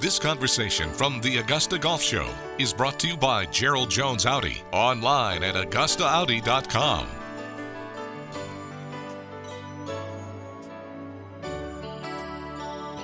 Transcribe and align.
This 0.00 0.18
conversation 0.18 0.90
from 0.94 1.20
the 1.20 1.36
Augusta 1.36 1.78
Golf 1.78 2.00
Show 2.00 2.26
is 2.58 2.72
brought 2.72 2.98
to 3.00 3.06
you 3.06 3.18
by 3.18 3.44
Gerald 3.44 3.90
Jones 3.90 4.24
Audi, 4.24 4.62
online 4.72 5.42
at 5.42 5.54
AugustaAudi.com. 5.54 7.06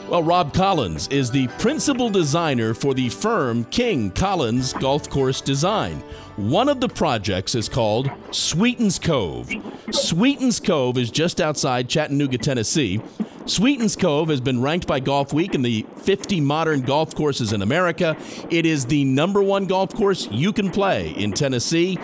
Well, 0.09 0.22
Rob 0.22 0.54
Collins 0.54 1.06
is 1.09 1.30
the 1.30 1.48
principal 1.59 2.09
designer 2.09 2.72
for 2.72 2.95
the 2.95 3.10
firm 3.10 3.64
King 3.64 4.10
Collins 4.12 4.72
Golf 4.72 5.10
Course 5.10 5.42
Design. 5.42 6.02
One 6.36 6.70
of 6.70 6.80
the 6.80 6.88
projects 6.88 7.54
is 7.54 7.68
called 7.68 8.10
Sweetens 8.30 8.98
Cove. 8.98 9.50
Sweetens 9.90 10.60
Cove 10.60 10.96
is 10.96 11.10
just 11.10 11.42
outside 11.42 11.90
Chattanooga, 11.90 12.38
Tennessee. 12.38 13.02
Sweetens 13.46 13.95
Cove 13.95 14.28
has 14.28 14.41
been 14.41 14.60
ranked 14.60 14.88
by 14.88 14.98
Golf 14.98 15.32
Week 15.32 15.55
in 15.55 15.62
the 15.62 15.86
50 15.98 16.41
modern 16.41 16.80
golf 16.80 17.14
courses 17.14 17.52
in 17.52 17.62
America. 17.62 18.16
It 18.50 18.66
is 18.66 18.86
the 18.86 19.05
number 19.05 19.41
one 19.41 19.66
golf 19.66 19.95
course 19.95 20.27
you 20.32 20.52
can 20.52 20.69
play 20.69 21.10
in 21.10 21.30
Tennessee. 21.30 21.96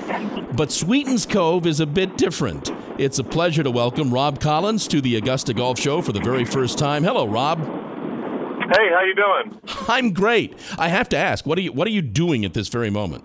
But 0.52 0.70
Sweetens 0.70 1.26
Cove 1.26 1.66
is 1.66 1.80
a 1.80 1.86
bit 1.86 2.16
different. 2.16 2.70
It's 2.96 3.18
a 3.18 3.24
pleasure 3.24 3.64
to 3.64 3.72
welcome 3.72 4.14
Rob 4.14 4.38
Collins 4.38 4.86
to 4.88 5.00
the 5.00 5.16
Augusta 5.16 5.52
Golf 5.52 5.80
Show 5.80 6.00
for 6.00 6.12
the 6.12 6.20
very 6.20 6.44
first 6.44 6.78
time. 6.78 7.02
Hello, 7.02 7.26
Rob. 7.26 7.58
Hey, 7.58 8.88
how 8.90 9.02
you 9.04 9.14
doing? 9.16 9.60
I'm 9.88 10.12
great. 10.12 10.56
I 10.78 10.86
have 10.88 11.08
to 11.08 11.16
ask, 11.16 11.44
what 11.44 11.58
are 11.58 11.62
you 11.62 11.72
what 11.72 11.88
are 11.88 11.90
you 11.90 12.02
doing 12.02 12.44
at 12.44 12.54
this 12.54 12.68
very 12.68 12.90
moment? 12.90 13.24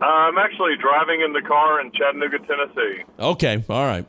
Uh, 0.00 0.06
I'm 0.06 0.38
actually 0.38 0.74
driving 0.80 1.20
in 1.20 1.32
the 1.32 1.42
car 1.42 1.80
in 1.80 1.92
Chattanooga, 1.92 2.38
Tennessee. 2.40 3.04
Okay, 3.20 3.64
all 3.68 3.86
right. 3.86 4.06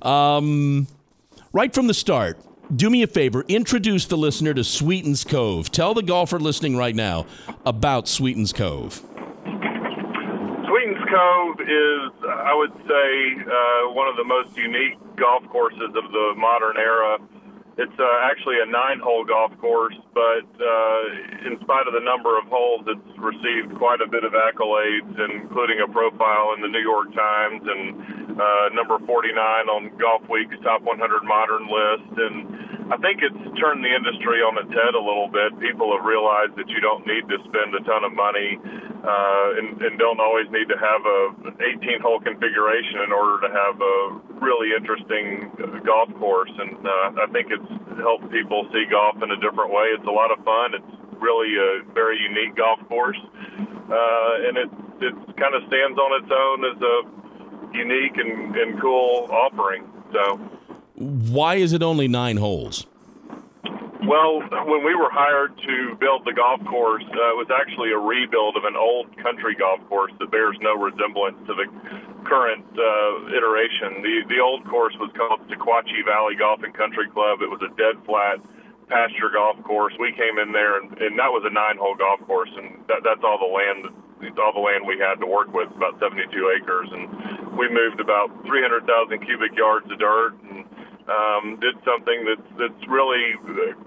Um, 0.00 0.86
right 1.52 1.74
from 1.74 1.88
the 1.88 1.94
start, 1.94 2.38
do 2.74 2.90
me 2.90 3.02
a 3.02 3.06
favor, 3.06 3.44
introduce 3.48 4.06
the 4.06 4.16
listener 4.16 4.54
to 4.54 4.64
Sweetens 4.64 5.24
Cove. 5.24 5.70
Tell 5.70 5.94
the 5.94 6.02
golfer 6.02 6.38
listening 6.38 6.76
right 6.76 6.94
now 6.94 7.26
about 7.64 8.08
Sweetens 8.08 8.52
Cove. 8.52 9.02
Sweetens 9.44 11.04
Cove 11.10 11.60
is, 11.60 12.12
I 12.28 12.54
would 12.54 12.72
say, 12.88 13.42
uh, 13.44 13.92
one 13.92 14.08
of 14.08 14.16
the 14.16 14.24
most 14.24 14.56
unique 14.56 14.98
golf 15.16 15.44
courses 15.50 15.94
of 15.94 16.10
the 16.10 16.34
modern 16.36 16.76
era. 16.76 17.18
It's 17.76 17.98
uh, 17.98 18.06
actually 18.22 18.62
a 18.62 18.66
nine-hole 18.70 19.24
golf 19.24 19.50
course, 19.58 19.98
but 20.14 20.46
uh, 20.62 21.02
in 21.42 21.58
spite 21.58 21.90
of 21.90 21.94
the 21.94 22.06
number 22.06 22.38
of 22.38 22.46
holes, 22.46 22.86
it's 22.86 23.18
received 23.18 23.74
quite 23.78 23.98
a 24.00 24.06
bit 24.06 24.22
of 24.22 24.30
accolades, 24.30 25.10
including 25.18 25.82
a 25.82 25.90
profile 25.90 26.54
in 26.54 26.62
the 26.62 26.70
New 26.70 26.82
York 26.82 27.10
Times 27.10 27.66
and 27.66 28.38
uh, 28.38 28.68
number 28.74 28.98
49 29.02 29.34
on 29.66 29.90
Golf 29.98 30.22
Week's 30.30 30.54
top 30.62 30.82
100 30.82 31.24
modern 31.26 31.66
list. 31.66 32.14
And 32.14 32.53
I 32.92 32.96
think 33.00 33.24
it's 33.24 33.42
turned 33.56 33.80
the 33.80 33.88
industry 33.88 34.44
on 34.44 34.60
its 34.60 34.68
head 34.68 34.92
a 34.92 35.00
little 35.00 35.28
bit. 35.28 35.56
People 35.56 35.96
have 35.96 36.04
realized 36.04 36.52
that 36.60 36.68
you 36.68 36.80
don't 36.84 37.06
need 37.08 37.24
to 37.32 37.40
spend 37.48 37.72
a 37.72 37.80
ton 37.88 38.04
of 38.04 38.12
money 38.12 38.60
uh, 38.60 39.48
and, 39.56 39.80
and 39.80 39.96
don't 39.96 40.20
always 40.20 40.44
need 40.52 40.68
to 40.68 40.76
have 40.76 41.02
a 41.04 41.20
18-hole 41.64 42.20
configuration 42.20 43.00
in 43.04 43.12
order 43.12 43.48
to 43.48 43.50
have 43.52 43.76
a 43.80 43.96
really 44.36 44.76
interesting 44.76 45.48
uh, 45.56 45.80
golf 45.80 46.12
course. 46.20 46.52
And 46.60 46.76
uh, 46.84 47.24
I 47.24 47.26
think 47.32 47.48
it's 47.48 47.70
helped 48.00 48.28
people 48.28 48.68
see 48.72 48.84
golf 48.92 49.16
in 49.24 49.32
a 49.32 49.40
different 49.40 49.72
way. 49.72 49.92
It's 49.96 50.08
a 50.08 50.12
lot 50.12 50.28
of 50.28 50.44
fun. 50.44 50.76
It's 50.76 50.94
really 51.20 51.56
a 51.56 51.88
very 51.92 52.20
unique 52.20 52.56
golf 52.56 52.80
course, 52.88 53.20
uh, 53.88 54.44
and 54.44 54.60
it 54.60 54.70
it 55.00 55.14
kind 55.36 55.54
of 55.54 55.62
stands 55.68 55.98
on 55.98 56.10
its 56.22 56.30
own 56.30 56.58
as 56.64 56.78
a 56.80 56.96
unique 57.76 58.16
and, 58.16 58.56
and 58.56 58.80
cool 58.80 59.28
offering. 59.30 59.84
So, 60.12 60.38
why 60.94 61.56
is 61.56 61.72
it 61.72 61.82
only 61.82 62.08
nine 62.08 62.36
holes? 62.36 62.86
Well, 64.06 64.40
when 64.68 64.84
we 64.84 64.94
were 64.94 65.08
hired 65.10 65.56
to 65.56 65.96
build 65.96 66.26
the 66.26 66.34
golf 66.34 66.60
course, 66.66 67.04
uh, 67.08 67.32
it 67.32 67.36
was 67.40 67.48
actually 67.48 67.90
a 67.92 67.98
rebuild 67.98 68.56
of 68.56 68.64
an 68.64 68.76
old 68.76 69.16
country 69.16 69.54
golf 69.54 69.80
course 69.88 70.12
that 70.20 70.30
bears 70.30 70.58
no 70.60 70.76
resemblance 70.76 71.40
to 71.48 71.54
the 71.54 71.64
current 72.28 72.68
uh, 72.76 73.32
iteration. 73.32 74.04
The 74.04 74.28
the 74.28 74.40
old 74.40 74.68
course 74.68 74.92
was 75.00 75.08
called 75.16 75.40
Sequatchie 75.48 76.04
Valley 76.04 76.36
Golf 76.36 76.62
and 76.62 76.74
Country 76.74 77.08
Club. 77.08 77.40
It 77.40 77.48
was 77.48 77.64
a 77.64 77.72
dead 77.80 77.96
flat 78.04 78.44
pasture 78.88 79.30
golf 79.32 79.56
course. 79.64 79.94
We 79.98 80.12
came 80.12 80.36
in 80.36 80.52
there, 80.52 80.76
and, 80.76 80.92
and 81.00 81.18
that 81.18 81.32
was 81.32 81.42
a 81.48 81.52
nine-hole 81.52 81.96
golf 81.96 82.20
course, 82.28 82.52
and 82.60 82.84
that, 82.88 83.00
that's 83.02 83.24
all 83.24 83.40
the 83.40 83.48
land 83.48 83.88
all 84.38 84.52
the 84.52 84.60
land 84.60 84.86
we 84.86 84.98
had 84.98 85.20
to 85.20 85.26
work 85.26 85.52
with, 85.52 85.68
about 85.76 86.00
72 86.00 86.24
acres, 86.56 86.88
and 86.92 87.58
we 87.58 87.68
moved 87.68 88.00
about 88.00 88.32
300,000 88.46 89.20
cubic 89.20 89.52
yards 89.54 89.90
of 89.90 89.98
dirt 89.98 90.32
um, 91.08 91.60
did 91.60 91.76
something 91.84 92.24
that's 92.24 92.48
that's 92.58 92.84
really 92.88 93.36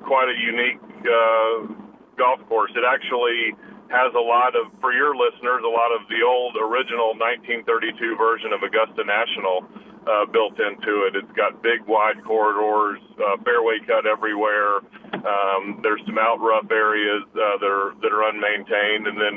quite 0.06 0.30
a 0.30 0.38
unique 0.38 0.82
uh, 1.06 1.74
golf 2.18 2.42
course. 2.50 2.72
It 2.76 2.86
actually 2.86 3.54
has 3.90 4.12
a 4.14 4.22
lot 4.22 4.56
of, 4.56 4.68
for 4.82 4.92
your 4.92 5.16
listeners, 5.16 5.64
a 5.64 5.72
lot 5.72 5.96
of 5.96 6.04
the 6.12 6.20
old 6.20 6.60
original 6.60 7.16
1932 7.16 8.20
version 8.20 8.52
of 8.52 8.60
Augusta 8.60 9.04
National 9.08 9.64
uh, 10.08 10.26
built 10.28 10.60
into 10.60 11.08
it. 11.08 11.16
It's 11.16 11.32
got 11.36 11.64
big 11.64 11.88
wide 11.88 12.24
corridors, 12.24 13.00
uh, 13.20 13.40
fairway 13.44 13.80
cut 13.88 14.06
everywhere. 14.06 14.84
Um, 15.14 15.80
there's 15.84 16.02
some 16.06 16.20
out 16.20 16.40
rough 16.40 16.70
areas 16.72 17.24
uh, 17.32 17.58
that 17.60 17.72
are 17.72 17.96
that 18.02 18.12
are 18.12 18.28
unmaintained, 18.28 19.08
and 19.08 19.18
then 19.20 19.36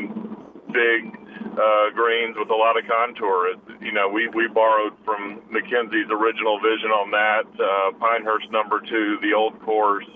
big 0.70 1.19
uh, 1.54 1.90
greens 1.94 2.36
with 2.38 2.50
a 2.50 2.54
lot 2.54 2.78
of 2.78 2.86
contour. 2.86 3.54
It, 3.54 3.58
you 3.80 3.92
know, 3.92 4.08
we, 4.08 4.28
we 4.28 4.48
borrowed 4.48 4.94
from 5.04 5.42
Mackenzie's 5.50 6.10
original 6.10 6.60
vision 6.60 6.90
on 6.90 7.10
that. 7.10 7.46
Uh, 7.58 7.96
Pinehurst 7.98 8.50
number 8.50 8.80
two, 8.80 9.18
the 9.22 9.34
old 9.34 9.58
course, 9.60 10.06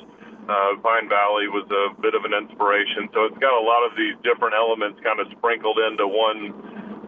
uh, 0.49 0.77
Pine 0.83 1.09
Valley 1.09 1.49
was 1.49 1.67
a 1.73 2.00
bit 2.00 2.15
of 2.15 2.25
an 2.25 2.33
inspiration. 2.33 3.09
So 3.12 3.25
it's 3.25 3.39
got 3.39 3.55
a 3.56 3.65
lot 3.65 3.83
of 3.87 3.97
these 3.97 4.15
different 4.23 4.55
elements 4.55 5.00
kind 5.03 5.21
of 5.21 5.27
sprinkled 5.37 5.78
into 5.78 6.06
one 6.06 6.53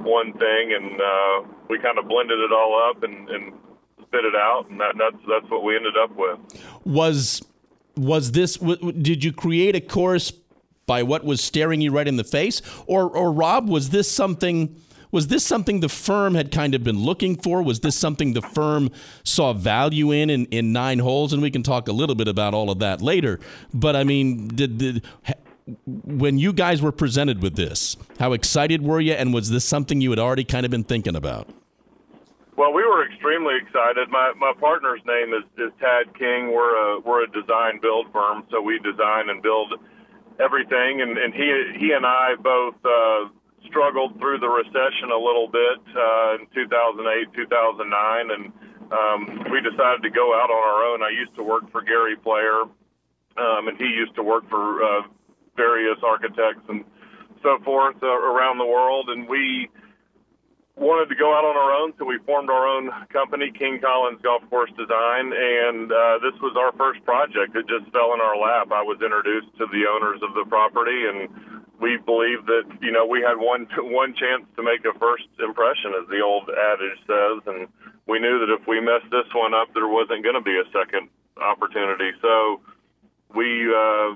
one 0.07 0.33
thing, 0.35 0.73
and 0.73 1.01
uh, 1.01 1.49
we 1.69 1.79
kind 1.81 1.99
of 1.99 2.07
blended 2.07 2.39
it 2.39 2.53
all 2.53 2.79
up 2.89 3.03
and, 3.03 3.29
and 3.29 3.53
spit 4.03 4.25
it 4.25 4.37
out, 4.37 4.67
and 4.71 4.81
that, 4.81 4.95
that's 4.97 5.23
that's 5.29 5.51
what 5.51 5.65
we 5.65 5.75
ended 5.75 5.95
up 5.97 6.11
with. 6.17 6.39
Was 6.85 7.43
was 7.97 8.33
this? 8.33 8.57
W- 8.57 8.93
did 8.93 9.25
you 9.25 9.33
create 9.33 9.75
a 9.75 9.81
course 9.81 10.33
by 10.87 11.03
what 11.03 11.25
was 11.25 11.41
staring 11.41 11.81
you 11.81 11.91
right 11.91 12.07
in 12.07 12.17
the 12.17 12.25
face, 12.25 12.63
or 12.87 13.11
or 13.11 13.33
Rob, 13.33 13.69
was 13.69 13.91
this 13.91 14.11
something? 14.11 14.81
Was 15.13 15.29
this 15.29 15.45
something 15.45 15.81
the 15.81 15.89
firm 15.89 16.35
had 16.35 16.51
kind 16.51 16.75
of 16.75 16.83
been 16.83 16.99
looking 16.99 17.37
for? 17.37 17.63
Was 17.63 17.81
this 17.81 17.97
something 17.97 18.33
the 18.33 18.43
firm 18.43 18.91
saw 19.25 19.53
value 19.53 20.11
in 20.13 20.31
in, 20.31 20.47
in 20.47 20.73
nine 20.73 20.99
holes? 20.99 21.33
And 21.33 21.41
we 21.43 21.51
can 21.51 21.63
talk 21.63 21.89
a 21.89 21.93
little 21.93 22.15
bit 22.15 22.29
about 22.29 22.55
all 22.55 22.71
of 22.71 22.81
that 22.81 23.01
later. 23.01 23.39
But 23.73 23.97
I 23.97 24.05
mean, 24.05 24.49
did, 24.49 24.79
did 24.79 25.05
when 25.87 26.39
you 26.39 26.53
guys 26.53 26.83
were 26.83 26.93
presented 26.93 27.43
with 27.43 27.57
this, 27.57 27.97
how 28.19 28.33
excited 28.33 28.83
were 28.83 29.01
you? 29.01 29.13
And 29.13 29.33
was 29.33 29.51
this 29.51 29.65
something 29.65 30.01
you 30.01 30.11
had 30.11 30.19
already 30.19 30.45
kind 30.45 30.65
of 30.65 30.71
been 30.71 30.85
thinking 30.85 31.17
about? 31.17 31.49
Well, 32.57 32.73
we 32.73 32.83
were 32.83 33.07
extremely 33.07 33.55
excited. 33.61 34.09
My 34.11 34.33
my 34.39 34.53
partner's 34.59 35.01
name 35.07 35.35
is, 35.35 35.45
is 35.59 35.73
Tad 35.81 36.15
King. 36.19 36.53
We're 36.53 36.97
a 36.97 37.01
we're 37.01 37.25
a 37.25 37.31
design 37.31 37.81
build 37.81 38.13
firm, 38.13 38.45
so 38.51 38.61
we 38.61 38.79
design 38.79 39.29
and 39.29 39.43
build 39.43 39.75
everything. 40.41 41.01
And, 41.01 41.19
and 41.19 41.35
he 41.35 41.47
he 41.79 41.93
and 41.93 42.05
I 42.07 42.35
both 42.41 42.77
uh, 42.85 43.29
struggled 43.69 44.19
through 44.19 44.39
the 44.39 44.49
recession 44.49 45.11
a 45.13 45.19
little 45.19 45.49
bit 45.49 45.81
uh, 45.95 46.41
in 46.41 46.47
2008, 46.55 47.35
2009, 47.35 48.31
and 48.31 48.53
um, 48.93 49.21
we 49.51 49.61
decided 49.61 50.03
to 50.03 50.11
go 50.11 50.35
out 50.35 50.51
on 50.51 50.63
our 50.63 50.81
own. 50.93 51.03
I 51.03 51.11
used 51.11 51.35
to 51.37 51.43
work 51.43 51.71
for 51.73 51.83
Gary 51.83 52.17
Player, 52.17 52.63
um, 53.37 53.69
and 53.69 53.77
he 53.77 53.87
used 53.87 54.15
to 54.17 54.23
work 54.23 54.49
for 54.49 54.83
uh, 54.83 55.03
various 55.57 55.99
architects 56.05 56.63
and 56.69 56.85
so 57.43 57.59
forth 57.65 57.97
uh, 58.03 58.07
around 58.07 58.59
the 58.59 58.67
world, 58.67 59.09
and 59.11 59.29
we 59.29 59.69
wanted 60.77 61.09
to 61.09 61.17
go 61.17 61.33
out 61.33 61.45
on 61.49 61.57
our 61.57 61.73
own, 61.73 61.97
so 61.97 62.05
we 62.05 62.21
formed 62.29 62.53
our 62.53 62.69
own 62.69 62.93
company, 63.09 63.51
King 63.51 63.81
Collins 63.81 64.21
Golf 64.21 64.45
Course 64.53 64.71
Design, 64.77 65.33
and 65.33 65.89
uh, 65.89 66.21
this 66.21 66.37
was 66.45 66.53
our 66.53 66.71
first 66.77 67.01
project. 67.09 67.57
It 67.57 67.65
just 67.65 67.89
fell 67.97 68.13
in 68.13 68.21
our 68.21 68.37
lap. 68.37 68.69
I 68.69 68.85
was 68.85 69.01
introduced 69.01 69.57
to 69.57 69.65
the 69.73 69.89
owners 69.89 70.21
of 70.21 70.37
the 70.37 70.45
property, 70.45 71.09
and 71.09 71.33
we 71.81 71.97
believed 71.97 72.45
that 72.53 72.69
you 72.85 72.93
know 72.93 73.09
we 73.09 73.25
had 73.25 73.41
one 73.41 73.65
one 73.89 74.13
chance 74.13 74.45
to 74.57 74.63
make 74.63 74.85
a 74.85 74.93
first 75.01 75.25
impression, 75.41 75.97
as 75.97 76.05
the 76.13 76.21
old 76.21 76.49
adage 76.53 77.01
says, 77.09 77.41
and 77.49 77.69
we 78.05 78.21
knew 78.21 78.37
that 78.45 78.53
if 78.53 78.69
we 78.69 78.77
messed 78.81 79.09
this 79.09 79.29
one 79.33 79.57
up, 79.57 79.73
there 79.73 79.89
wasn't 79.89 80.21
going 80.21 80.37
to 80.37 80.45
be 80.45 80.61
a 80.61 80.69
second 80.77 81.09
opportunity. 81.41 82.13
So 82.21 82.61
we 83.33 83.65
uh, 83.73 84.13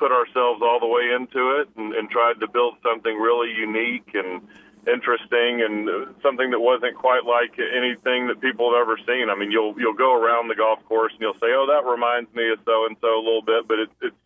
put 0.00 0.12
ourselves 0.12 0.64
all 0.64 0.80
the 0.80 0.88
way 0.88 1.12
into 1.12 1.60
it 1.60 1.68
and, 1.76 1.92
and 1.92 2.08
tried 2.08 2.40
to 2.40 2.48
build 2.48 2.80
something 2.82 3.16
really 3.16 3.52
unique 3.52 4.10
and 4.14 4.42
interesting 4.86 5.62
and 5.62 5.88
something 6.22 6.50
that 6.50 6.60
wasn't 6.60 6.94
quite 6.94 7.24
like 7.24 7.58
anything 7.58 8.28
that 8.28 8.40
people 8.40 8.72
have 8.72 8.82
ever 8.82 8.96
seen. 9.06 9.30
I 9.30 9.34
mean, 9.34 9.50
you'll 9.50 9.74
you'll 9.78 9.98
go 9.98 10.14
around 10.14 10.48
the 10.48 10.54
golf 10.54 10.84
course 10.86 11.12
and 11.12 11.20
you'll 11.20 11.40
say, 11.40 11.50
"Oh, 11.50 11.66
that 11.66 11.88
reminds 11.88 12.32
me 12.34 12.50
of 12.52 12.58
so 12.64 12.86
and 12.86 12.96
so 13.00 13.18
a 13.18 13.24
little 13.24 13.42
bit," 13.42 13.66
but 13.66 13.78
it, 13.78 13.90
it's 14.00 14.16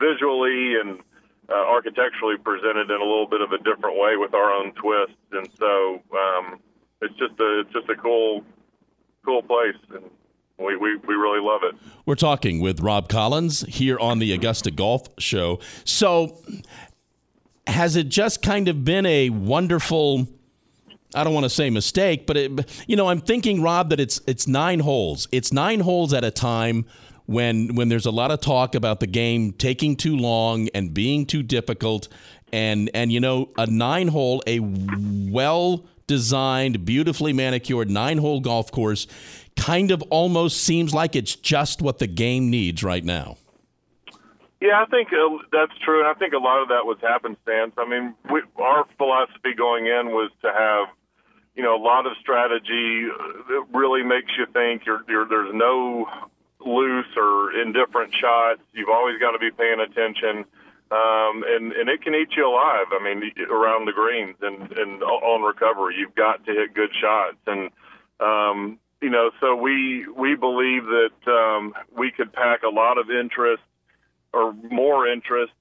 visually 0.00 0.80
and 0.80 1.00
uh, 1.48 1.54
architecturally 1.54 2.36
presented 2.38 2.90
in 2.90 3.00
a 3.00 3.04
little 3.04 3.26
bit 3.28 3.40
of 3.40 3.52
a 3.52 3.58
different 3.58 3.98
way 3.98 4.16
with 4.16 4.34
our 4.34 4.50
own 4.52 4.72
twist, 4.72 5.18
and 5.32 5.48
so 5.58 6.00
um, 6.16 6.58
it's 7.00 7.14
just 7.16 7.38
a 7.40 7.60
it's 7.60 7.72
just 7.72 7.88
a 7.88 7.96
cool 7.96 8.44
cool 9.24 9.42
place, 9.42 9.76
and 9.94 10.04
We, 10.58 10.76
we, 10.76 10.96
we 11.08 11.14
really 11.14 11.40
love 11.40 11.62
it. 11.64 11.74
We're 12.06 12.14
talking 12.14 12.60
with 12.60 12.80
Rob 12.80 13.08
Collins 13.08 13.62
here 13.62 13.98
on 13.98 14.20
the 14.20 14.32
Augusta 14.32 14.70
Golf 14.70 15.08
Show. 15.18 15.58
So, 15.84 16.36
has 17.72 17.96
it 17.96 18.08
just 18.08 18.42
kind 18.42 18.68
of 18.68 18.84
been 18.84 19.06
a 19.06 19.30
wonderful? 19.30 20.28
I 21.14 21.24
don't 21.24 21.34
want 21.34 21.44
to 21.44 21.50
say 21.50 21.68
mistake, 21.68 22.26
but 22.26 22.36
it, 22.36 22.84
you 22.86 22.96
know, 22.96 23.08
I'm 23.08 23.20
thinking, 23.20 23.60
Rob, 23.60 23.90
that 23.90 24.00
it's 24.00 24.20
it's 24.26 24.46
nine 24.46 24.80
holes. 24.80 25.28
It's 25.32 25.52
nine 25.52 25.80
holes 25.80 26.12
at 26.12 26.24
a 26.24 26.30
time 26.30 26.86
when 27.26 27.74
when 27.74 27.88
there's 27.88 28.06
a 28.06 28.10
lot 28.10 28.30
of 28.30 28.40
talk 28.40 28.74
about 28.74 29.00
the 29.00 29.06
game 29.06 29.52
taking 29.52 29.96
too 29.96 30.16
long 30.16 30.68
and 30.74 30.94
being 30.94 31.26
too 31.26 31.42
difficult, 31.42 32.08
and 32.52 32.90
and 32.94 33.12
you 33.12 33.20
know, 33.20 33.50
a 33.58 33.66
nine 33.66 34.08
hole, 34.08 34.42
a 34.46 34.60
well 34.60 35.84
designed, 36.06 36.84
beautifully 36.84 37.32
manicured 37.32 37.90
nine 37.90 38.18
hole 38.18 38.40
golf 38.40 38.70
course, 38.70 39.06
kind 39.56 39.90
of 39.90 40.02
almost 40.10 40.62
seems 40.62 40.94
like 40.94 41.16
it's 41.16 41.36
just 41.36 41.82
what 41.82 41.98
the 41.98 42.06
game 42.06 42.50
needs 42.50 42.82
right 42.82 43.04
now. 43.04 43.36
Yeah, 44.62 44.78
I 44.78 44.86
think 44.86 45.08
uh, 45.10 45.42
that's 45.50 45.74
true, 45.84 45.98
and 45.98 46.08
I 46.08 46.14
think 46.14 46.34
a 46.34 46.38
lot 46.38 46.62
of 46.62 46.68
that 46.68 46.86
was 46.86 46.96
happenstance. 47.02 47.74
I 47.76 47.82
mean, 47.82 48.14
we, 48.30 48.42
our 48.62 48.86
philosophy 48.96 49.58
going 49.58 49.86
in 49.86 50.14
was 50.14 50.30
to 50.42 50.52
have 50.54 50.86
you 51.54 51.62
know, 51.62 51.76
a 51.76 51.82
lot 51.82 52.06
of 52.06 52.12
strategy 52.20 53.08
that 53.48 53.64
really 53.72 54.02
makes 54.02 54.32
you 54.38 54.46
think. 54.52 54.86
You're, 54.86 55.02
you're, 55.08 55.28
there's 55.28 55.54
no 55.54 56.06
loose 56.64 57.10
or 57.16 57.52
indifferent 57.60 58.14
shots. 58.14 58.60
You've 58.72 58.88
always 58.88 59.18
got 59.20 59.32
to 59.32 59.38
be 59.38 59.50
paying 59.50 59.80
attention, 59.80 60.44
um, 60.90 61.44
and 61.46 61.72
and 61.72 61.88
it 61.88 62.02
can 62.02 62.14
eat 62.14 62.28
you 62.36 62.46
alive. 62.46 62.86
I 62.92 63.02
mean, 63.02 63.32
around 63.50 63.86
the 63.86 63.92
greens 63.92 64.36
and 64.40 64.72
and 64.72 65.02
on 65.02 65.42
recovery, 65.42 65.96
you've 65.98 66.14
got 66.14 66.44
to 66.46 66.52
hit 66.52 66.74
good 66.74 66.90
shots, 66.98 67.36
and 67.46 67.70
um, 68.20 68.78
you 69.02 69.10
know, 69.10 69.30
so 69.40 69.54
we 69.54 70.06
we 70.08 70.34
believe 70.36 70.84
that 70.84 71.18
um, 71.26 71.74
we 71.96 72.10
could 72.10 72.32
pack 72.32 72.62
a 72.62 72.70
lot 72.70 72.96
of 72.96 73.10
interest 73.10 73.62
or 74.32 74.52
more 74.70 75.06
interest 75.06 75.52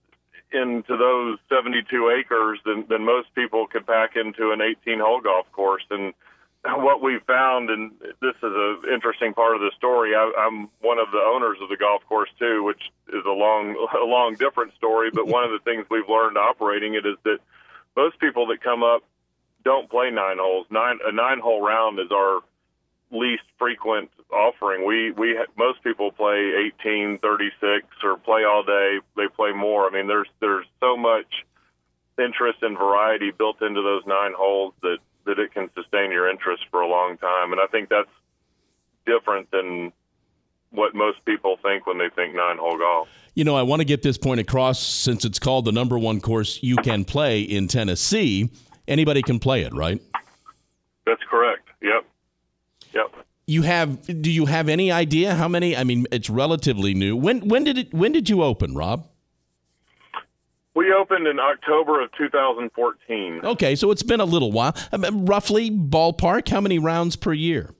into 0.51 0.97
those 0.97 1.39
72 1.49 2.09
acres 2.19 2.59
than, 2.65 2.85
than 2.89 3.05
most 3.05 3.33
people 3.35 3.67
could 3.67 3.87
pack 3.87 4.15
into 4.15 4.51
an 4.51 4.61
18 4.61 4.99
hole 4.99 5.21
golf 5.21 5.49
course. 5.51 5.83
And 5.89 6.13
what 6.63 7.01
we 7.01 7.19
found, 7.25 7.69
and 7.69 7.91
this 8.21 8.35
is 8.35 8.43
an 8.43 8.81
interesting 8.93 9.33
part 9.33 9.55
of 9.55 9.61
the 9.61 9.71
story, 9.77 10.13
I, 10.15 10.31
I'm 10.37 10.69
one 10.81 10.99
of 10.99 11.11
the 11.11 11.19
owners 11.19 11.57
of 11.61 11.69
the 11.69 11.77
golf 11.77 12.03
course 12.07 12.29
too, 12.37 12.63
which 12.63 12.81
is 13.09 13.23
a 13.25 13.31
long, 13.31 13.75
a 14.01 14.05
long 14.05 14.35
different 14.35 14.73
story. 14.75 15.09
But 15.11 15.27
one 15.27 15.43
of 15.43 15.51
the 15.51 15.59
things 15.59 15.85
we've 15.89 16.09
learned 16.09 16.37
operating 16.37 16.95
it 16.95 17.05
is 17.05 17.17
that 17.23 17.39
most 17.95 18.19
people 18.19 18.47
that 18.47 18.61
come 18.61 18.83
up 18.83 19.03
don't 19.63 19.89
play 19.89 20.09
nine 20.11 20.37
holes. 20.39 20.67
Nine, 20.69 20.99
a 21.05 21.11
nine 21.11 21.39
hole 21.39 21.61
round 21.61 21.99
is 21.99 22.11
our 22.11 22.41
least 23.11 23.43
frequent 23.59 24.09
offering. 24.31 24.85
We 24.85 25.11
we 25.11 25.37
most 25.57 25.83
people 25.83 26.11
play 26.11 26.71
18, 26.79 27.19
36 27.19 27.87
or 28.03 28.17
play 28.17 28.43
all 28.43 28.63
day. 28.63 28.99
They 29.15 29.27
play 29.35 29.51
more. 29.51 29.87
I 29.87 29.91
mean, 29.91 30.07
there's 30.07 30.29
there's 30.39 30.65
so 30.79 30.97
much 30.97 31.45
interest 32.19 32.59
and 32.61 32.77
variety 32.77 33.31
built 33.31 33.61
into 33.61 33.81
those 33.81 34.03
nine 34.05 34.33
holes 34.35 34.73
that 34.81 34.97
that 35.25 35.39
it 35.39 35.53
can 35.53 35.69
sustain 35.75 36.11
your 36.11 36.29
interest 36.29 36.63
for 36.71 36.81
a 36.81 36.87
long 36.87 37.17
time. 37.17 37.51
And 37.51 37.61
I 37.61 37.67
think 37.67 37.89
that's 37.89 38.09
different 39.05 39.51
than 39.51 39.91
what 40.71 40.95
most 40.95 41.23
people 41.25 41.57
think 41.61 41.85
when 41.85 41.97
they 41.97 42.09
think 42.15 42.33
nine 42.33 42.57
hole 42.57 42.77
golf. 42.77 43.07
You 43.35 43.43
know, 43.43 43.55
I 43.55 43.61
want 43.61 43.81
to 43.81 43.85
get 43.85 44.01
this 44.01 44.17
point 44.17 44.39
across 44.39 44.79
since 44.79 45.25
it's 45.25 45.39
called 45.39 45.65
the 45.65 45.71
number 45.71 45.97
one 45.97 46.19
course 46.21 46.59
you 46.63 46.75
can 46.77 47.05
play 47.05 47.41
in 47.41 47.67
Tennessee. 47.67 48.49
Anybody 48.87 49.21
can 49.21 49.39
play 49.39 49.61
it, 49.61 49.73
right? 49.73 50.01
That's 51.05 51.21
correct. 51.29 51.60
Yep. 52.93 53.25
You 53.47 53.63
have? 53.63 54.21
Do 54.21 54.31
you 54.31 54.45
have 54.45 54.69
any 54.69 54.91
idea 54.91 55.35
how 55.35 55.47
many? 55.47 55.75
I 55.75 55.83
mean, 55.83 56.05
it's 56.11 56.29
relatively 56.29 56.93
new. 56.93 57.15
When 57.15 57.47
when 57.47 57.63
did 57.63 57.77
it? 57.77 57.93
When 57.93 58.11
did 58.11 58.29
you 58.29 58.43
open, 58.43 58.75
Rob? 58.75 59.07
We 60.73 60.93
opened 60.93 61.27
in 61.27 61.37
October 61.37 62.01
of 62.01 62.11
2014. 62.17 63.41
Okay, 63.43 63.75
so 63.75 63.91
it's 63.91 64.03
been 64.03 64.21
a 64.21 64.25
little 64.25 64.53
while. 64.53 64.73
I 64.93 64.97
mean, 64.97 65.25
roughly 65.25 65.69
ballpark, 65.69 66.47
how 66.47 66.61
many 66.61 66.79
rounds 66.79 67.17
per 67.17 67.33
year? 67.33 67.75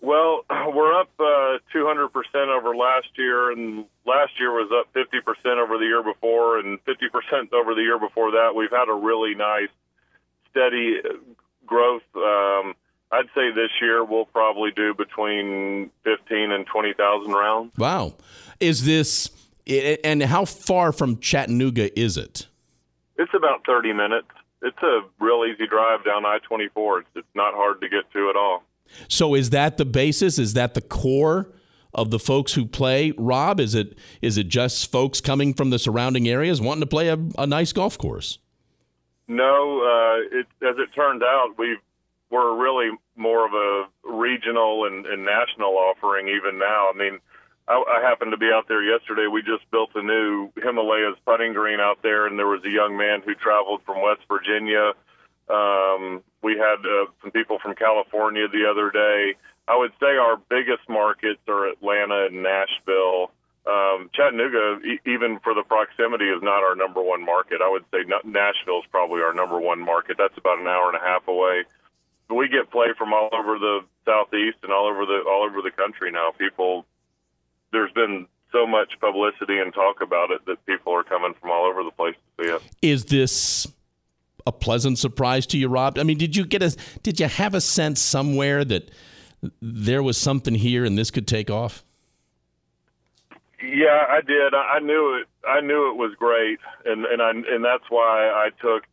Well, 0.00 0.44
we're 0.50 0.98
up 1.00 1.10
uh, 1.20 1.58
200% 1.74 2.08
over 2.48 2.74
last 2.74 3.08
year, 3.16 3.52
and 3.52 3.84
last 4.04 4.32
year 4.40 4.50
was 4.50 4.70
up 4.72 4.92
50% 4.94 5.62
over 5.62 5.78
the 5.78 5.84
year 5.84 6.02
before, 6.02 6.58
and 6.58 6.84
50% 6.84 7.52
over 7.52 7.74
the 7.74 7.82
year 7.82 7.98
before 7.98 8.32
that. 8.32 8.54
We've 8.56 8.70
had 8.70 8.88
a 8.88 8.94
really 8.94 9.34
nice, 9.36 9.70
steady 10.50 10.96
growth. 11.66 12.02
Um, 12.16 12.74
I'd 13.10 13.26
say 13.34 13.50
this 13.50 13.70
year 13.80 14.04
we'll 14.04 14.26
probably 14.26 14.70
do 14.70 14.94
between 14.94 15.90
15 16.04 16.52
and 16.52 16.66
20,000 16.66 17.32
rounds. 17.32 17.72
Wow. 17.78 18.14
Is 18.60 18.84
this 18.84 19.30
and 20.04 20.22
how 20.22 20.44
far 20.44 20.92
from 20.92 21.18
Chattanooga 21.18 21.98
is 21.98 22.16
it? 22.16 22.46
It's 23.16 23.32
about 23.34 23.66
30 23.66 23.92
minutes. 23.92 24.28
It's 24.62 24.78
a 24.82 25.00
real 25.20 25.44
easy 25.44 25.66
drive 25.66 26.04
down 26.04 26.24
I-24. 26.24 27.00
It's, 27.00 27.08
it's 27.16 27.26
not 27.34 27.54
hard 27.54 27.80
to 27.82 27.88
get 27.88 28.10
to 28.12 28.30
at 28.30 28.36
all. 28.36 28.62
So 29.08 29.34
is 29.34 29.50
that 29.50 29.76
the 29.76 29.84
basis? 29.84 30.38
Is 30.38 30.54
that 30.54 30.74
the 30.74 30.80
core 30.80 31.50
of 31.94 32.10
the 32.10 32.18
folks 32.18 32.54
who 32.54 32.64
play? 32.64 33.12
Rob, 33.16 33.60
is 33.60 33.74
it 33.74 33.98
is 34.22 34.38
it 34.38 34.48
just 34.48 34.90
folks 34.90 35.20
coming 35.20 35.52
from 35.52 35.70
the 35.70 35.78
surrounding 35.78 36.28
areas 36.28 36.60
wanting 36.60 36.80
to 36.80 36.86
play 36.86 37.08
a, 37.08 37.18
a 37.36 37.46
nice 37.46 37.72
golf 37.72 37.98
course? 37.98 38.38
No, 39.26 39.82
uh, 39.82 40.38
it, 40.38 40.46
as 40.62 40.76
it 40.78 40.88
turned 40.94 41.22
out, 41.22 41.50
we've 41.58 41.76
we're 42.30 42.56
really 42.56 42.90
more 43.16 43.46
of 43.46 43.52
a 43.52 43.88
regional 44.04 44.84
and, 44.84 45.06
and 45.06 45.24
national 45.24 45.76
offering 45.76 46.28
even 46.28 46.58
now. 46.58 46.90
I 46.92 46.96
mean, 46.96 47.18
I, 47.66 47.74
I 47.74 48.00
happened 48.02 48.32
to 48.32 48.36
be 48.36 48.50
out 48.52 48.68
there 48.68 48.82
yesterday. 48.82 49.26
We 49.26 49.42
just 49.42 49.68
built 49.70 49.90
a 49.94 50.02
new 50.02 50.50
Himalayas 50.56 51.16
putting 51.24 51.52
green 51.52 51.80
out 51.80 52.02
there, 52.02 52.26
and 52.26 52.38
there 52.38 52.46
was 52.46 52.64
a 52.64 52.70
young 52.70 52.96
man 52.96 53.22
who 53.24 53.34
traveled 53.34 53.82
from 53.84 54.02
West 54.02 54.22
Virginia. 54.28 54.92
Um, 55.48 56.22
we 56.42 56.52
had 56.56 56.84
uh, 56.84 57.06
some 57.22 57.30
people 57.30 57.58
from 57.58 57.74
California 57.74 58.46
the 58.48 58.68
other 58.70 58.90
day. 58.90 59.34
I 59.66 59.76
would 59.76 59.92
say 60.00 60.16
our 60.16 60.36
biggest 60.36 60.88
markets 60.88 61.40
are 61.48 61.68
Atlanta 61.68 62.26
and 62.26 62.42
Nashville. 62.42 63.32
Um, 63.66 64.08
Chattanooga, 64.14 64.80
e- 64.84 65.00
even 65.04 65.40
for 65.40 65.52
the 65.52 65.62
proximity, 65.62 66.24
is 66.24 66.42
not 66.42 66.64
our 66.64 66.74
number 66.74 67.02
one 67.02 67.24
market. 67.24 67.60
I 67.62 67.68
would 67.68 67.84
say 67.90 68.04
Nashville 68.24 68.80
is 68.80 68.88
probably 68.90 69.20
our 69.20 69.34
number 69.34 69.60
one 69.60 69.80
market. 69.80 70.16
That's 70.16 70.36
about 70.38 70.58
an 70.58 70.66
hour 70.66 70.88
and 70.88 70.96
a 70.96 71.04
half 71.04 71.28
away 71.28 71.64
we 72.30 72.48
get 72.48 72.70
play 72.70 72.88
from 72.96 73.12
all 73.12 73.30
over 73.32 73.58
the 73.58 73.80
southeast 74.04 74.58
and 74.62 74.72
all 74.72 74.86
over 74.86 75.06
the 75.06 75.24
all 75.28 75.44
over 75.44 75.62
the 75.62 75.70
country 75.70 76.10
now. 76.10 76.30
People, 76.36 76.84
there's 77.72 77.92
been 77.92 78.26
so 78.52 78.66
much 78.66 78.92
publicity 79.00 79.58
and 79.58 79.72
talk 79.72 80.00
about 80.00 80.30
it 80.30 80.44
that 80.46 80.64
people 80.66 80.92
are 80.94 81.04
coming 81.04 81.34
from 81.40 81.50
all 81.50 81.66
over 81.66 81.82
the 81.82 81.90
place 81.90 82.14
to 82.38 82.44
see 82.44 82.50
it. 82.50 82.62
Is 82.82 83.06
this 83.06 83.66
a 84.46 84.52
pleasant 84.52 84.98
surprise 84.98 85.46
to 85.46 85.58
you, 85.58 85.68
Rob? 85.68 85.98
I 85.98 86.02
mean, 86.02 86.18
did 86.18 86.36
you 86.36 86.44
get 86.44 86.62
a 86.62 86.76
did 87.02 87.20
you 87.20 87.26
have 87.26 87.54
a 87.54 87.60
sense 87.60 88.00
somewhere 88.00 88.64
that 88.64 88.90
there 89.62 90.02
was 90.02 90.18
something 90.18 90.54
here 90.54 90.84
and 90.84 90.98
this 90.98 91.10
could 91.10 91.26
take 91.26 91.50
off? 91.50 91.84
Yeah, 93.62 94.04
I 94.08 94.20
did. 94.20 94.54
I 94.54 94.78
knew 94.78 95.20
it. 95.20 95.28
I 95.46 95.60
knew 95.60 95.90
it 95.90 95.96
was 95.96 96.14
great, 96.16 96.60
and 96.84 97.04
and 97.04 97.20
I 97.20 97.30
and 97.30 97.64
that's 97.64 97.84
why 97.90 98.28
I 98.28 98.50
took 98.60 98.84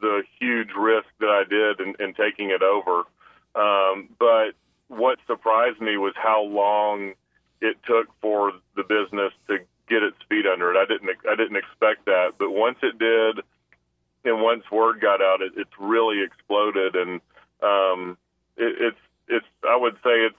the 0.00 0.22
huge 0.38 0.70
risk 0.76 1.08
that 1.20 1.28
I 1.28 1.44
did 1.48 1.80
in, 1.80 1.94
in 2.04 2.14
taking 2.14 2.50
it 2.50 2.62
over. 2.62 3.04
Um, 3.54 4.08
but 4.18 4.52
what 4.88 5.18
surprised 5.26 5.80
me 5.80 5.96
was 5.96 6.14
how 6.16 6.42
long 6.42 7.14
it 7.60 7.76
took 7.86 8.08
for 8.20 8.52
the 8.76 8.84
business 8.84 9.32
to 9.48 9.58
get 9.88 10.02
its 10.02 10.16
feet 10.28 10.46
under 10.46 10.72
it. 10.72 10.76
I 10.76 10.84
didn't 10.86 11.10
I 11.28 11.34
didn't 11.34 11.56
expect 11.56 12.06
that, 12.06 12.34
but 12.38 12.50
once 12.50 12.78
it 12.82 12.98
did, 12.98 13.44
and 14.24 14.42
once 14.42 14.64
word 14.70 15.00
got 15.00 15.20
out, 15.20 15.42
it, 15.42 15.52
it's 15.56 15.70
really 15.78 16.22
exploded, 16.22 16.94
and 16.94 17.20
um, 17.62 18.18
it, 18.56 18.76
it's 18.80 19.00
it's 19.28 19.46
I 19.68 19.76
would 19.76 19.94
say 20.04 20.26
it's 20.26 20.36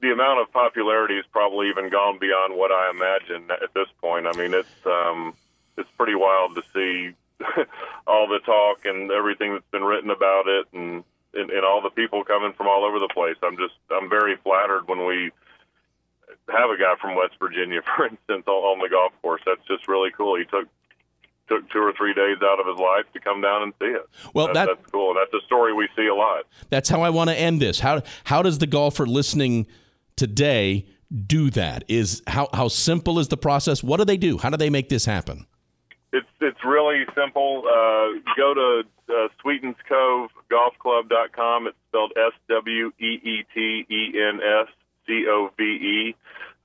the 0.00 0.12
amount 0.12 0.40
of 0.40 0.52
popularity 0.52 1.16
has 1.16 1.24
probably 1.32 1.68
even 1.68 1.90
gone 1.90 2.18
beyond 2.18 2.56
what 2.56 2.70
I 2.70 2.90
imagined 2.90 3.50
at 3.50 3.72
this 3.74 3.88
point. 4.00 4.26
I 4.26 4.32
mean, 4.36 4.52
it's 4.52 4.86
um, 4.86 5.34
it's 5.76 5.88
pretty 5.96 6.14
wild 6.14 6.54
to 6.56 6.62
see 6.74 7.14
all 8.06 8.26
the 8.28 8.40
talk 8.44 8.84
and 8.84 9.10
everything 9.10 9.52
that's 9.52 9.70
been 9.70 9.84
written 9.84 10.10
about 10.10 10.46
it 10.46 10.66
and, 10.72 11.04
and 11.34 11.50
and 11.50 11.64
all 11.64 11.82
the 11.82 11.90
people 11.90 12.24
coming 12.24 12.52
from 12.56 12.66
all 12.66 12.84
over 12.84 12.98
the 12.98 13.10
place. 13.12 13.36
I'm 13.42 13.56
just 13.56 13.74
I'm 13.90 14.08
very 14.08 14.36
flattered 14.36 14.88
when 14.88 15.06
we 15.06 15.30
have 16.48 16.70
a 16.70 16.78
guy 16.78 16.94
from 17.00 17.16
West 17.16 17.34
Virginia, 17.38 17.80
for 17.96 18.06
instance, 18.06 18.46
on 18.46 18.78
the 18.78 18.88
golf 18.88 19.12
course. 19.22 19.42
That's 19.46 19.66
just 19.66 19.88
really 19.88 20.10
cool. 20.16 20.36
He 20.36 20.44
took 20.44 20.68
took 21.48 21.70
two 21.70 21.78
or 21.78 21.92
three 21.92 22.12
days 22.12 22.38
out 22.42 22.58
of 22.58 22.66
his 22.66 22.76
life 22.76 23.04
to 23.12 23.20
come 23.20 23.40
down 23.40 23.62
and 23.62 23.72
see 23.78 23.86
it. 23.86 24.04
Well, 24.34 24.48
that, 24.48 24.66
that's 24.66 24.90
cool. 24.90 25.14
That's 25.14 25.32
a 25.32 25.46
story 25.46 25.72
we 25.72 25.88
see 25.94 26.08
a 26.08 26.14
lot. 26.14 26.44
That's 26.70 26.88
how 26.88 27.02
I 27.02 27.10
want 27.10 27.30
to 27.30 27.38
end 27.38 27.60
this. 27.62 27.80
How 27.80 28.02
how 28.24 28.42
does 28.42 28.58
the 28.58 28.66
golfer 28.66 29.06
listening 29.06 29.66
today 30.16 30.86
do 31.26 31.50
that? 31.50 31.84
Is 31.88 32.22
how 32.26 32.48
how 32.52 32.68
simple 32.68 33.18
is 33.18 33.28
the 33.28 33.36
process? 33.36 33.82
What 33.82 33.98
do 33.98 34.04
they 34.04 34.16
do? 34.16 34.38
How 34.38 34.50
do 34.50 34.56
they 34.56 34.70
make 34.70 34.88
this 34.88 35.04
happen? 35.04 35.46
It's 36.40 36.64
really 36.64 37.04
simple. 37.14 37.64
Uh, 37.66 38.20
go 38.36 38.54
to 38.54 38.82
uh, 39.08 39.28
Sweetens 39.40 39.76
Cove 39.88 40.30
Golf 40.50 40.74
Club.com. 40.78 41.66
It's 41.66 41.76
spelled 41.88 42.12
S 42.16 42.32
W 42.48 42.92
E 42.98 43.20
E 43.22 43.44
T 43.54 43.86
E 43.88 44.20
N 44.20 44.40
S 44.42 44.68
C 45.06 45.26
O 45.28 45.50
V 45.56 45.62
E. 45.62 46.16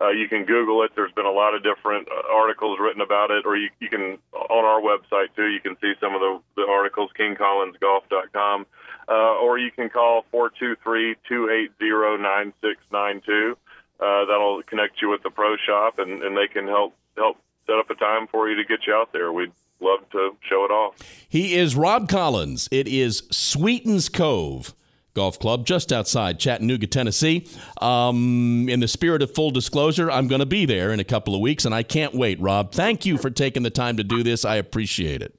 Uh, 0.01 0.09
you 0.09 0.27
can 0.27 0.45
Google 0.45 0.83
it. 0.83 0.91
There's 0.95 1.11
been 1.11 1.27
a 1.27 1.31
lot 1.31 1.53
of 1.53 1.61
different 1.63 2.07
uh, 2.07 2.33
articles 2.33 2.79
written 2.81 3.01
about 3.01 3.29
it, 3.29 3.45
or 3.45 3.55
you, 3.55 3.69
you 3.79 3.87
can 3.87 4.17
on 4.33 4.65
our 4.65 4.81
website 4.81 5.35
too. 5.35 5.45
You 5.45 5.59
can 5.59 5.77
see 5.79 5.93
some 5.99 6.15
of 6.15 6.21
the, 6.21 6.39
the 6.55 6.67
articles, 6.67 7.11
KingCollinsGolf.com, 7.19 8.65
uh, 9.07 9.11
or 9.11 9.59
you 9.59 9.69
can 9.71 9.89
call 9.89 10.25
four 10.31 10.49
two 10.49 10.75
three 10.83 11.15
two 11.29 11.49
eight 11.49 11.71
zero 11.77 12.17
nine 12.17 12.51
six 12.61 12.77
nine 12.91 13.21
two. 13.23 13.57
Uh, 13.99 14.25
that'll 14.25 14.63
connect 14.63 15.01
you 15.01 15.09
with 15.09 15.21
the 15.21 15.29
pro 15.29 15.55
shop, 15.57 15.99
and, 15.99 16.23
and 16.23 16.35
they 16.35 16.47
can 16.47 16.67
help 16.67 16.95
help 17.15 17.37
set 17.71 17.79
up 17.79 17.89
a 17.89 17.95
time 17.95 18.27
for 18.27 18.49
you 18.49 18.55
to 18.55 18.63
get 18.63 18.85
you 18.85 18.93
out 18.93 19.13
there. 19.13 19.31
We'd 19.31 19.51
love 19.79 19.99
to 20.11 20.31
show 20.49 20.65
it 20.65 20.71
off. 20.71 20.95
He 21.29 21.55
is 21.55 21.75
Rob 21.75 22.09
Collins. 22.09 22.67
It 22.71 22.87
is 22.87 23.23
Sweetens 23.31 24.09
Cove. 24.09 24.73
Golf 25.13 25.39
Club 25.39 25.65
just 25.65 25.91
outside 25.91 26.39
Chattanooga, 26.39 26.87
Tennessee. 26.87 27.45
Um, 27.81 28.67
in 28.69 28.79
the 28.79 28.87
spirit 28.87 29.21
of 29.21 29.33
full 29.33 29.51
disclosure, 29.51 30.09
I'm 30.09 30.29
going 30.29 30.39
to 30.39 30.45
be 30.45 30.65
there 30.65 30.93
in 30.93 31.01
a 31.01 31.03
couple 31.03 31.35
of 31.35 31.41
weeks, 31.41 31.65
and 31.65 31.75
I 31.75 31.83
can't 31.83 32.13
wait, 32.13 32.39
Rob. 32.39 32.71
Thank 32.71 33.05
you 33.05 33.17
for 33.17 33.29
taking 33.29 33.63
the 33.63 33.69
time 33.69 33.97
to 33.97 34.05
do 34.05 34.23
this. 34.23 34.45
I 34.45 34.55
appreciate 34.55 35.21
it. 35.21 35.37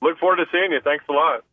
Look 0.00 0.18
forward 0.18 0.36
to 0.36 0.46
seeing 0.50 0.72
you. 0.72 0.80
Thanks 0.82 1.04
a 1.10 1.12
lot. 1.12 1.44